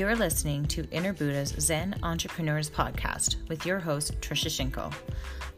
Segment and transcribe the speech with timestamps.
[0.00, 4.90] You're listening to Inner Buddha's Zen Entrepreneurs Podcast with your host, Trisha Shinko.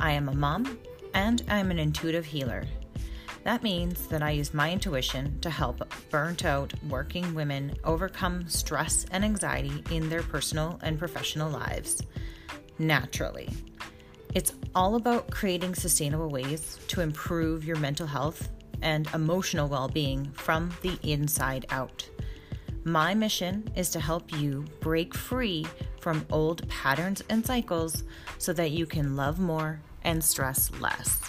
[0.01, 0.81] I am a mom
[1.15, 2.65] and I'm an intuitive healer.
[3.45, 9.07] That means that I use my intuition to help burnt out working women overcome stress
[9.13, 12.03] and anxiety in their personal and professional lives
[12.81, 13.49] naturally.
[14.35, 18.49] It's all about creating sustainable ways to improve your mental health
[18.83, 22.09] and emotional well being from the inside out.
[22.85, 25.65] My mission is to help you break free
[26.01, 28.03] from old patterns and cycles
[28.39, 31.21] so that you can love more and stress less.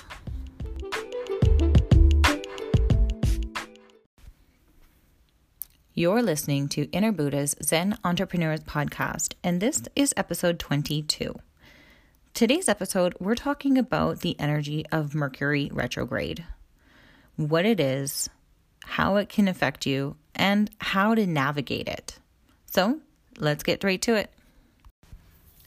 [5.93, 11.35] You're listening to Inner Buddha's Zen Entrepreneurs Podcast, and this is episode 22.
[12.33, 16.45] Today's episode, we're talking about the energy of Mercury retrograde,
[17.35, 18.27] what it is,
[18.85, 22.19] how it can affect you, and how to navigate it.
[22.65, 22.99] So
[23.37, 24.31] let's get right to it.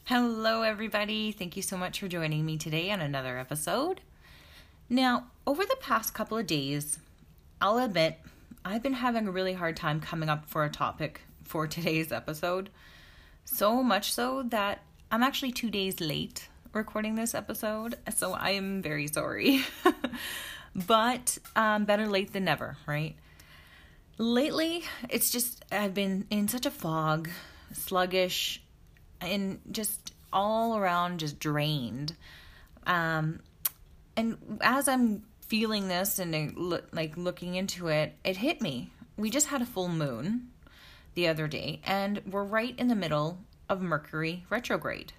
[0.05, 1.33] Hello, everybody.
[1.33, 4.01] Thank you so much for joining me today on another episode.
[4.89, 6.99] Now, over the past couple of days,
[7.61, 8.21] I'll admit
[8.65, 12.71] I've been having a really hard time coming up for a topic for today's episode.
[13.45, 18.83] So much so that I'm actually two days late recording this episode, so I am
[18.83, 19.65] very sorry.
[20.87, 23.17] but um, better late than never, right?
[24.19, 27.29] Lately, it's just, I've been in such a fog,
[27.73, 28.63] sluggish,
[29.21, 32.15] and just all around just drained.
[32.87, 33.41] Um,
[34.17, 36.57] and as I'm feeling this and
[36.93, 38.91] like looking into it, it hit me.
[39.19, 40.49] We just had a full moon
[41.15, 45.13] the other day, and we're right in the middle of Mercury retrograde.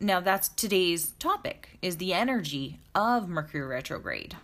[0.00, 4.36] Now that's today's topic is the energy of Mercury retrograde.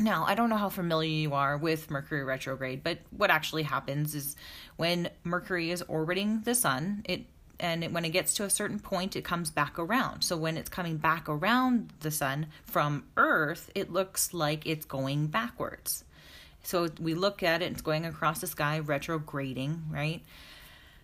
[0.00, 4.14] Now, I don't know how familiar you are with Mercury retrograde, but what actually happens
[4.14, 4.34] is
[4.76, 7.26] when Mercury is orbiting the sun, it
[7.60, 10.22] and it, when it gets to a certain point, it comes back around.
[10.22, 15.28] So when it's coming back around the sun from Earth, it looks like it's going
[15.28, 16.02] backwards.
[16.64, 20.22] So we look at it, it's going across the sky, retrograding, right?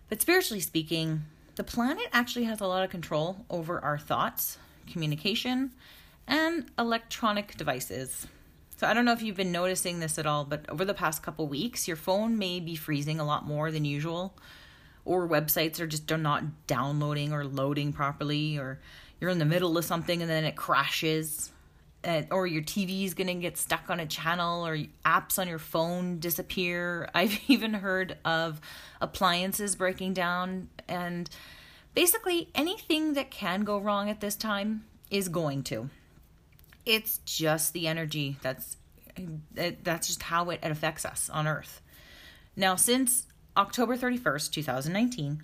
[0.08, 1.22] But spiritually speaking,
[1.54, 4.58] the planet actually has a lot of control over our thoughts,
[4.90, 5.70] communication,
[6.26, 8.26] and electronic devices.
[8.80, 11.22] So I don't know if you've been noticing this at all, but over the past
[11.22, 14.34] couple weeks, your phone may be freezing a lot more than usual,
[15.04, 18.80] or websites are just not downloading or loading properly, or
[19.20, 21.50] you're in the middle of something and then it crashes,
[22.30, 25.58] or your TV is going to get stuck on a channel, or apps on your
[25.58, 27.10] phone disappear.
[27.14, 28.62] I've even heard of
[29.02, 31.28] appliances breaking down, and
[31.94, 35.90] basically anything that can go wrong at this time is going to
[36.86, 38.76] it's just the energy that's
[39.54, 41.80] that's just how it, affects us on earth.
[42.56, 43.26] Now since
[43.56, 45.42] october 31st 2019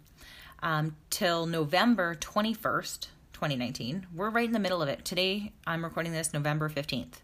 [0.62, 5.04] um, till november 21st 2019 we're right in the middle of it.
[5.04, 7.14] Today i'm recording this november 15th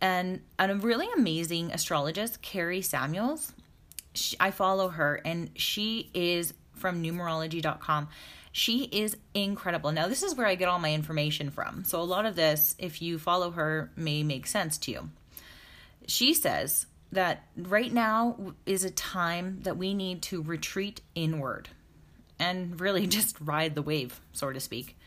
[0.00, 3.52] and a really amazing astrologist Kari Samuels
[4.14, 8.08] she, i follow her and she is from numerology.com
[8.52, 9.90] she is incredible.
[9.92, 11.84] Now, this is where I get all my information from.
[11.84, 15.08] So, a lot of this, if you follow her, may make sense to you.
[16.06, 21.70] She says that right now is a time that we need to retreat inward
[22.38, 24.98] and really just ride the wave, so to speak.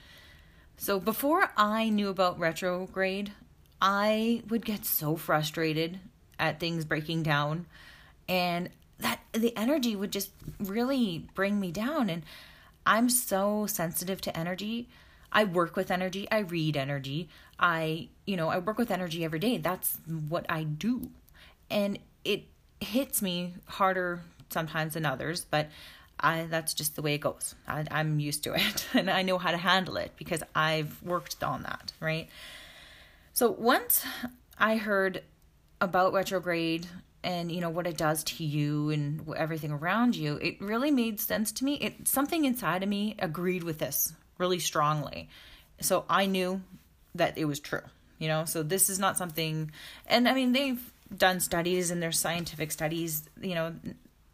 [0.78, 3.32] So, before I knew about retrograde,
[3.80, 6.00] I would get so frustrated
[6.40, 7.68] at things breaking down
[8.28, 12.24] and that the energy would just really bring me down and
[12.86, 14.90] I'm so sensitive to energy.
[15.32, 16.28] I work with energy.
[16.32, 17.30] I read energy.
[17.60, 19.58] I, you know, I work with energy every day.
[19.58, 19.98] That's
[20.30, 21.10] what I do.
[21.70, 22.44] And it
[22.80, 25.70] hits me harder sometimes than others, but
[26.20, 27.56] I that's just the way it goes.
[27.68, 31.44] I, I'm used to it and I know how to handle it because I've worked
[31.44, 32.30] on that, right?
[33.34, 34.06] So once
[34.58, 35.24] I heard
[35.82, 36.88] about retrograde
[37.26, 41.20] and you know what it does to you and everything around you it really made
[41.20, 41.74] sense to me.
[41.76, 45.30] It something inside of me agreed with this really strongly.
[45.82, 46.62] So i knew
[47.16, 47.82] that it was true
[48.18, 48.46] you know?
[48.46, 49.72] So this is not something
[50.06, 50.82] and i mean they've
[51.16, 53.76] done studies and there's scientific studies you know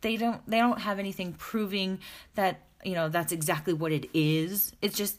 [0.02, 2.00] they don't they don't have anything proving
[2.36, 4.74] that you know that's exactly what it is.
[4.82, 5.18] It's just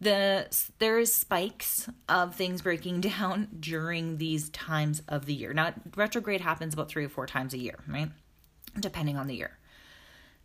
[0.00, 0.46] the
[0.78, 5.52] there is spikes of things breaking down during these times of the year.
[5.52, 8.10] Now retrograde happens about 3 or 4 times a year, right?
[8.78, 9.58] Depending on the year.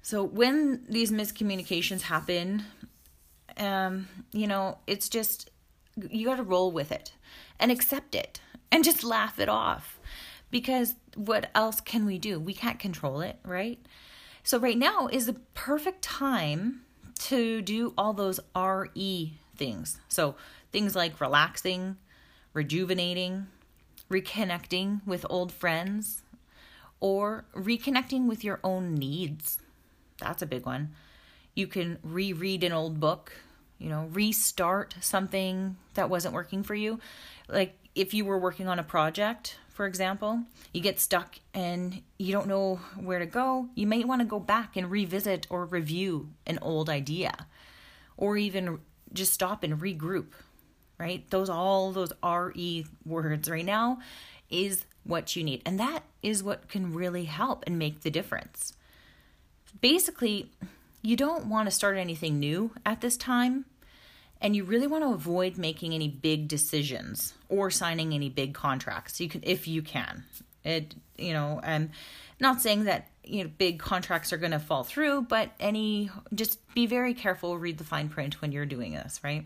[0.01, 2.63] So when these miscommunications happen,
[3.57, 5.49] um, you know, it's just
[6.09, 7.13] you got to roll with it
[7.59, 8.41] and accept it
[8.71, 9.99] and just laugh it off.
[10.51, 12.39] Because what else can we do?
[12.39, 13.79] We can't control it, right?
[14.43, 16.81] So, right now is the perfect time
[17.19, 19.99] to do all those RE things.
[20.07, 20.35] So,
[20.71, 21.97] things like relaxing,
[22.53, 23.47] rejuvenating,
[24.09, 26.23] reconnecting with old friends,
[26.99, 29.59] or reconnecting with your own needs.
[30.19, 30.93] That's a big one.
[31.53, 33.33] You can reread an old book,
[33.77, 36.99] you know, restart something that wasn't working for you.
[37.47, 40.43] Like if you were working on a project, for example,
[40.73, 44.39] you get stuck and you don't know where to go, you may want to go
[44.39, 47.47] back and revisit or review an old idea
[48.17, 48.79] or even
[49.15, 50.27] just stop and regroup,
[50.97, 51.29] right?
[51.29, 53.99] Those all those RE words right now
[54.49, 55.61] is what you need.
[55.65, 58.73] And that is what can really help and make the difference.
[59.81, 60.51] Basically,
[61.01, 63.65] you don't want to start anything new at this time,
[64.41, 69.19] and you really want to avoid making any big decisions or signing any big contracts.
[69.19, 70.23] You can if you can.
[70.63, 71.91] It you know, I'm
[72.39, 76.59] not saying that you know big contracts are going to fall through, but any just
[76.73, 79.45] be very careful, read the fine print when you're doing this, right?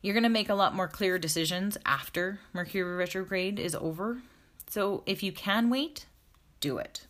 [0.00, 4.18] You're going to make a lot more clear decisions after Mercury retrograde is over.
[4.68, 6.06] So if you can wait,
[6.60, 7.06] do it.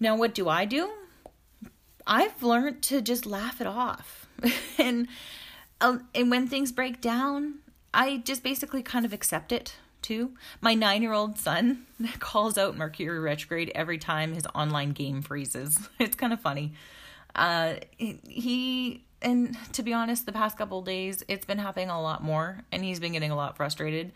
[0.00, 0.90] Now, what do I do?
[2.04, 4.26] I've learned to just laugh it off.
[4.78, 5.06] and
[5.80, 7.56] um, and when things break down,
[7.94, 10.32] I just basically kind of accept it too.
[10.60, 11.86] My 9-year-old son
[12.18, 15.78] calls out Mercury retrograde every time his online game freezes.
[15.98, 16.72] It's kind of funny.
[17.34, 22.22] Uh he and to be honest, the past couple days it's been happening a lot
[22.22, 24.12] more and he's been getting a lot frustrated.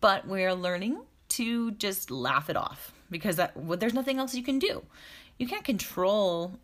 [0.00, 1.00] But we're learning
[1.30, 4.84] to just laugh it off because that well, there's nothing else you can do.
[5.38, 6.58] You can't control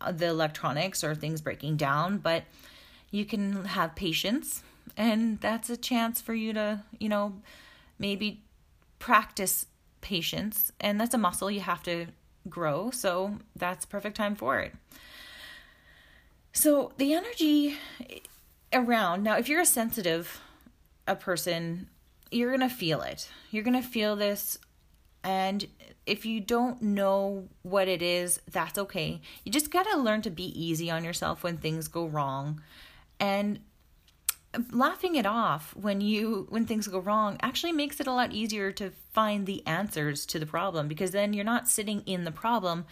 [0.00, 2.44] uh, the electronics or things breaking down, but
[3.10, 4.62] you can have patience
[4.96, 7.34] and that's a chance for you to, you know,
[7.98, 8.42] maybe
[8.98, 9.66] practice
[10.00, 12.06] patience and that's a muscle you have to
[12.48, 14.72] grow, so that's perfect time for it.
[16.52, 17.76] So the energy
[18.72, 20.40] around now, if you're a sensitive
[21.06, 21.88] a person,
[22.30, 23.28] you're gonna feel it.
[23.50, 24.58] You're gonna feel this,
[25.22, 25.66] and
[26.06, 29.20] if you don't know what it is, that's okay.
[29.44, 32.60] You just gotta learn to be easy on yourself when things go wrong,
[33.18, 33.60] and
[34.70, 38.70] laughing it off when you when things go wrong actually makes it a lot easier
[38.72, 42.84] to find the answers to the problem because then you're not sitting in the problem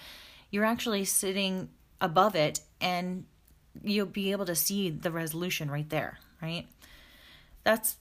[0.50, 1.68] you're actually sitting
[2.00, 3.24] above it and
[3.82, 6.66] you'll be able to see the resolution right there, right?
[7.64, 7.96] That's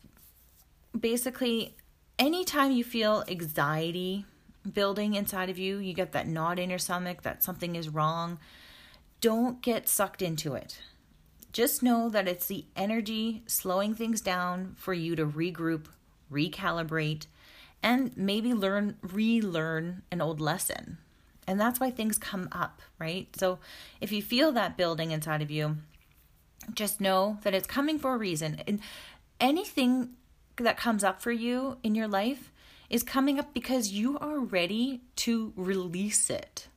[0.98, 1.76] basically
[2.20, 4.26] anytime you feel anxiety
[4.74, 8.38] building inside of you, you get that knot in your stomach that something is wrong,
[9.22, 10.80] don't get sucked into it.
[11.52, 15.88] Just know that it's the energy slowing things down for you to regroup,
[16.32, 17.26] recalibrate,
[17.84, 20.98] and maybe learn, relearn an old lesson,
[21.48, 23.28] and that's why things come up, right?
[23.36, 23.60] So
[24.00, 25.78] if you feel that building inside of you,
[26.74, 28.62] just know that it's coming for a reason.
[28.68, 28.80] And
[29.40, 30.12] anything
[30.58, 32.52] that comes up for you in your life
[32.90, 36.68] is coming up because you are ready to release it.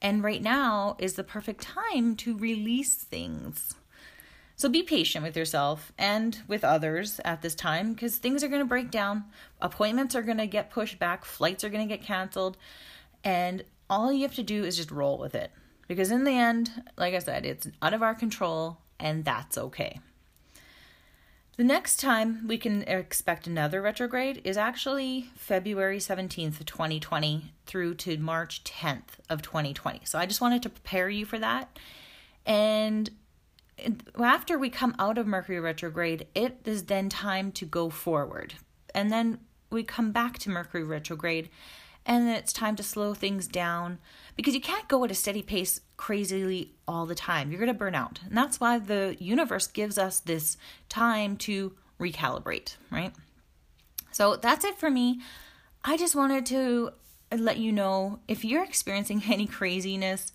[0.00, 3.74] And right now is the perfect time to release things.
[4.58, 8.60] So be patient with yourself and with others at this time because things are going
[8.60, 9.22] to break down.
[9.60, 12.56] Appointments are going to get pushed back, flights are going to get canceled,
[13.22, 15.52] and all you have to do is just roll with it.
[15.86, 20.00] Because in the end, like I said, it's out of our control, and that's okay.
[21.56, 27.94] The next time we can expect another retrograde is actually February 17th, of 2020 through
[27.94, 30.00] to March 10th of 2020.
[30.02, 31.78] So I just wanted to prepare you for that.
[32.44, 33.08] And
[34.18, 38.54] after we come out of Mercury retrograde, it is then time to go forward.
[38.94, 41.50] And then we come back to Mercury retrograde
[42.08, 43.98] and then it's time to slow things down
[44.34, 47.50] because you can't go at a steady pace crazily all the time.
[47.50, 48.20] You're going to burn out.
[48.24, 50.56] And that's why the universe gives us this
[50.88, 53.12] time to recalibrate, right?
[54.10, 55.20] So that's it for me.
[55.84, 56.92] I just wanted to
[57.36, 60.32] let you know if you're experiencing any craziness,